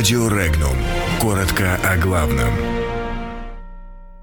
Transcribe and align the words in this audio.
Радио 0.00 0.28
Регнум. 0.28 0.78
Коротко 1.20 1.78
о 1.84 1.98
главном. 1.98 2.48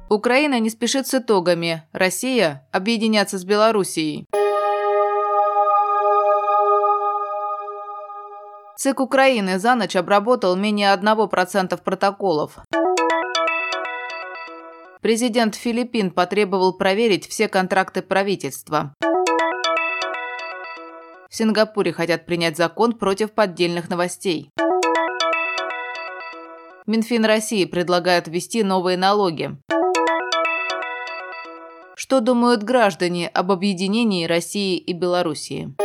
Украина 0.10 0.60
не 0.60 0.72
спешит 0.72 1.06
с 1.06 1.14
итогами. 1.14 1.84
Россия 1.92 2.68
объединяться 2.72 3.38
с 3.38 3.46
Белоруссией. 3.46 4.26
ЦИК 8.76 9.02
Украины 9.02 9.60
за 9.60 9.76
ночь 9.76 9.96
обработал 9.96 10.56
менее 10.56 10.92
1% 10.96 11.80
протоколов. 11.84 12.58
Президент 15.04 15.54
Филиппин 15.54 16.10
потребовал 16.10 16.76
проверить 16.76 17.28
все 17.28 17.48
контракты 17.48 18.02
правительства. 18.02 18.96
В 21.30 21.36
Сингапуре 21.36 21.94
хотят 21.94 22.26
принять 22.26 22.58
закон 22.58 22.94
против 22.94 23.32
поддельных 23.32 23.92
новостей. 23.92 24.50
Минфин 26.88 27.24
России 27.26 27.66
предлагает 27.66 28.30
ввести 28.30 28.64
новые 28.64 28.98
налоги. 28.98 29.58
Что 31.98 32.22
думают 32.22 32.64
граждане 32.64 33.28
об 33.28 33.52
объединении 33.52 34.26
России 34.26 34.78
и 34.78 34.94
Белоруссии? 34.94 35.76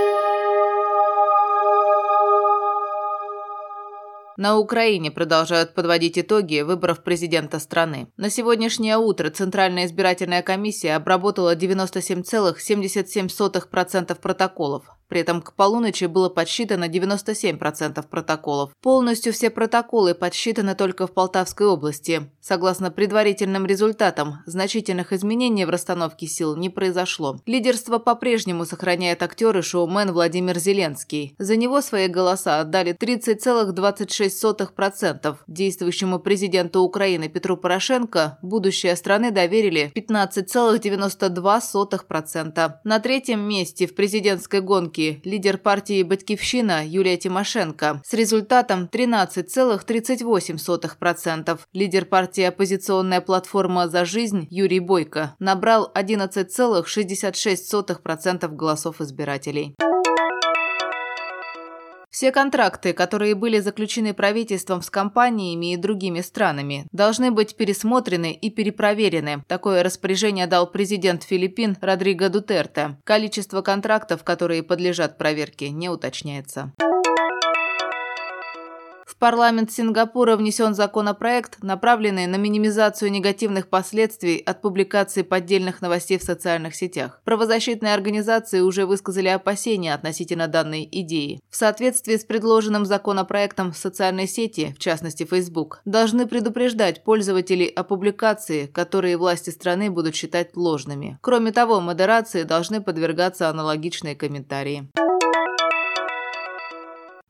На 4.36 4.58
Украине 4.58 5.10
продолжают 5.10 5.74
подводить 5.74 6.18
итоги 6.18 6.60
выборов 6.60 7.02
президента 7.02 7.58
страны. 7.58 8.06
На 8.16 8.30
сегодняшнее 8.30 8.96
утро 8.96 9.28
Центральная 9.30 9.86
избирательная 9.86 10.42
комиссия 10.42 10.94
обработала 10.94 11.56
97,77% 11.56 14.20
протоколов. 14.20 14.84
При 15.12 15.20
этом 15.20 15.42
к 15.42 15.52
полуночи 15.52 16.06
было 16.06 16.30
подсчитано 16.30 16.88
97% 16.88 18.02
протоколов. 18.08 18.70
Полностью 18.80 19.34
все 19.34 19.50
протоколы 19.50 20.14
подсчитаны 20.14 20.74
только 20.74 21.06
в 21.06 21.12
Полтавской 21.12 21.66
области. 21.66 22.30
Согласно 22.40 22.90
предварительным 22.90 23.66
результатам, 23.66 24.38
значительных 24.46 25.12
изменений 25.12 25.66
в 25.66 25.68
расстановке 25.68 26.26
сил 26.26 26.56
не 26.56 26.70
произошло. 26.70 27.38
Лидерство 27.44 27.98
по-прежнему 27.98 28.64
сохраняет 28.64 29.22
актер 29.22 29.58
и 29.58 29.60
шоумен 29.60 30.12
Владимир 30.12 30.58
Зеленский. 30.58 31.34
За 31.38 31.56
него 31.56 31.82
свои 31.82 32.08
голоса 32.08 32.60
отдали 32.60 32.96
30,26%. 32.96 35.36
Действующему 35.46 36.20
президенту 36.20 36.80
Украины 36.80 37.28
Петру 37.28 37.58
Порошенко 37.58 38.38
будущее 38.40 38.96
страны 38.96 39.30
доверили 39.30 39.92
15,92%. 39.94 42.72
На 42.82 42.98
третьем 42.98 43.40
месте 43.40 43.86
в 43.86 43.94
президентской 43.94 44.62
гонке 44.62 45.01
Республики 45.02 45.20
лидер 45.24 45.58
партии 45.58 46.02
«Батькивщина» 46.02 46.86
Юлия 46.86 47.16
Тимошенко 47.16 48.00
с 48.04 48.12
результатом 48.14 48.88
13,38%. 48.92 51.58
Лидер 51.72 52.04
партии 52.04 52.44
«Оппозиционная 52.44 53.20
платформа 53.20 53.88
за 53.88 54.04
жизнь» 54.04 54.46
Юрий 54.50 54.78
Бойко 54.80 55.34
набрал 55.38 55.90
11,66% 55.94 58.48
голосов 58.48 59.00
избирателей. 59.00 59.76
Все 62.12 62.30
контракты, 62.30 62.92
которые 62.92 63.34
были 63.34 63.58
заключены 63.58 64.12
правительством 64.12 64.82
с 64.82 64.90
компаниями 64.90 65.72
и 65.72 65.78
другими 65.78 66.20
странами, 66.20 66.86
должны 66.92 67.30
быть 67.30 67.56
пересмотрены 67.56 68.32
и 68.32 68.50
перепроверены. 68.50 69.42
Такое 69.48 69.82
распоряжение 69.82 70.46
дал 70.46 70.70
президент 70.70 71.22
Филиппин 71.22 71.78
Родриго 71.80 72.28
Дутерте. 72.28 72.98
Количество 73.04 73.62
контрактов, 73.62 74.24
которые 74.24 74.62
подлежат 74.62 75.16
проверке, 75.16 75.70
не 75.70 75.88
уточняется 75.88 76.72
парламент 79.22 79.70
Сингапура 79.70 80.36
внесен 80.36 80.74
законопроект, 80.74 81.62
направленный 81.62 82.26
на 82.26 82.34
минимизацию 82.34 83.12
негативных 83.12 83.68
последствий 83.68 84.38
от 84.38 84.60
публикации 84.60 85.22
поддельных 85.22 85.80
новостей 85.80 86.18
в 86.18 86.24
социальных 86.24 86.74
сетях. 86.74 87.20
Правозащитные 87.24 87.94
организации 87.94 88.58
уже 88.58 88.84
высказали 88.84 89.28
опасения 89.28 89.94
относительно 89.94 90.48
данной 90.48 90.88
идеи. 90.90 91.38
В 91.50 91.54
соответствии 91.54 92.16
с 92.16 92.24
предложенным 92.24 92.84
законопроектом 92.84 93.72
социальные 93.72 94.26
сети, 94.26 94.74
в 94.76 94.80
частности 94.80 95.24
Facebook, 95.24 95.82
должны 95.84 96.26
предупреждать 96.26 97.04
пользователей 97.04 97.66
о 97.66 97.84
публикации, 97.84 98.66
которые 98.66 99.16
власти 99.16 99.50
страны 99.50 99.88
будут 99.88 100.16
считать 100.16 100.56
ложными. 100.56 101.20
Кроме 101.20 101.52
того, 101.52 101.80
модерации 101.80 102.42
должны 102.42 102.80
подвергаться 102.80 103.48
аналогичные 103.48 104.16
комментарии. 104.16 104.90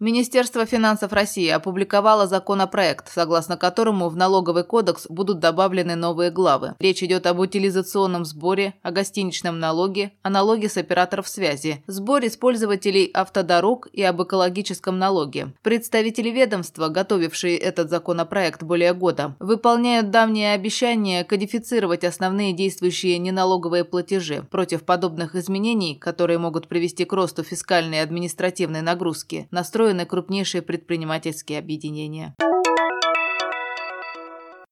Министерство 0.02 0.66
финансов 0.66 1.12
России 1.12 1.48
опубликовало 1.48 2.26
законопроект, 2.26 3.08
согласно 3.08 3.56
которому 3.56 4.08
в 4.08 4.16
налоговый 4.16 4.64
кодекс 4.64 5.06
будут 5.08 5.38
добавлены 5.38 5.94
новые 5.94 6.32
главы. 6.32 6.74
Речь 6.80 7.04
идет 7.04 7.24
об 7.24 7.38
утилизационном 7.38 8.24
сборе, 8.24 8.74
о 8.82 8.90
гостиничном 8.90 9.60
налоге, 9.60 10.10
о 10.22 10.30
налоге 10.30 10.68
с 10.68 10.76
операторов 10.76 11.28
связи, 11.28 11.84
сборе 11.86 12.30
с 12.30 12.36
пользователей 12.36 13.12
автодорог 13.14 13.86
и 13.92 14.02
об 14.02 14.20
экологическом 14.20 14.98
налоге. 14.98 15.52
Представители 15.62 16.30
ведомства, 16.30 16.88
готовившие 16.88 17.56
этот 17.56 17.88
законопроект 17.88 18.64
более 18.64 18.94
года, 18.94 19.36
выполняют 19.38 20.10
давнее 20.10 20.54
обещание 20.54 21.22
кодифицировать 21.22 22.02
основные 22.02 22.52
действующие 22.52 23.18
неналоговые 23.18 23.84
платежи. 23.84 24.44
Против 24.50 24.82
подобных 24.82 25.36
изменений, 25.36 25.94
которые 25.94 26.38
могут 26.38 26.66
привести 26.66 27.04
к 27.04 27.12
росту 27.12 27.44
фискальной 27.44 27.98
и 27.98 28.00
административной 28.00 28.82
нагрузки, 28.82 29.46
настроены 29.52 29.91
настроены 29.92 30.06
крупнейшие 30.06 30.62
предпринимательские 30.62 31.58
объединения. 31.58 32.34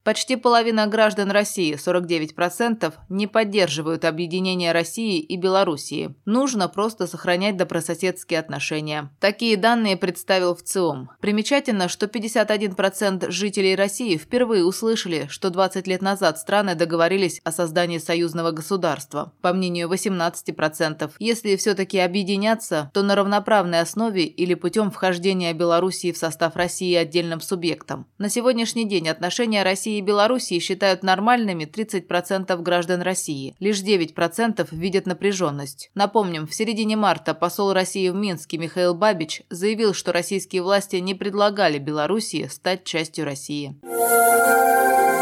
Почти 0.03 0.35
половина 0.35 0.87
граждан 0.87 1.29
России, 1.29 1.75
49%, 1.75 2.93
не 3.09 3.27
поддерживают 3.27 4.03
объединение 4.03 4.71
России 4.71 5.19
и 5.19 5.37
Белоруссии. 5.37 6.15
Нужно 6.25 6.67
просто 6.67 7.05
сохранять 7.05 7.55
добрососедские 7.55 8.39
отношения. 8.39 9.11
Такие 9.19 9.57
данные 9.57 9.97
представил 9.97 10.55
в 10.55 10.63
ЦИОМ. 10.63 11.11
Примечательно, 11.19 11.87
что 11.87 12.07
51% 12.07 13.29
жителей 13.29 13.75
России 13.75 14.17
впервые 14.17 14.65
услышали, 14.65 15.27
что 15.29 15.51
20 15.51 15.85
лет 15.85 16.01
назад 16.01 16.39
страны 16.39 16.73
договорились 16.73 17.39
о 17.43 17.51
создании 17.51 17.99
союзного 17.99 18.49
государства. 18.49 19.33
По 19.41 19.53
мнению 19.53 19.87
18%, 19.87 21.11
если 21.19 21.55
все-таки 21.57 21.99
объединяться, 21.99 22.89
то 22.95 23.03
на 23.03 23.13
равноправной 23.13 23.81
основе 23.81 24.25
или 24.25 24.55
путем 24.55 24.89
вхождения 24.89 25.53
Белоруссии 25.53 26.11
в 26.11 26.17
состав 26.17 26.55
России 26.55 26.95
отдельным 26.95 27.39
субъектом. 27.39 28.07
На 28.17 28.29
сегодняшний 28.29 28.85
день 28.89 29.07
отношения 29.07 29.61
России 29.61 29.90
России 29.91 29.97
и 29.97 30.01
Белоруссии 30.01 30.59
считают 30.59 31.03
нормальными 31.03 31.65
30% 31.65 32.61
граждан 32.61 33.01
России. 33.01 33.55
Лишь 33.59 33.81
9% 33.81 34.67
видят 34.71 35.05
напряженность. 35.05 35.91
Напомним, 35.95 36.47
в 36.47 36.53
середине 36.53 36.95
марта 36.95 37.33
посол 37.33 37.73
России 37.73 38.09
в 38.09 38.15
Минске 38.15 38.57
Михаил 38.57 38.93
Бабич 38.93 39.41
заявил, 39.49 39.93
что 39.93 40.13
российские 40.13 40.61
власти 40.61 40.97
не 40.97 41.13
предлагали 41.13 41.77
Белоруссии 41.77 42.47
стать 42.49 42.83
частью 42.85 43.25
России. 43.25 43.75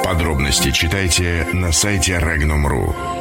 Подробности 0.03 0.72
читайте 0.72 1.47
на 1.53 1.72
сайте 1.72 2.13
Regnum.ru. 2.13 3.19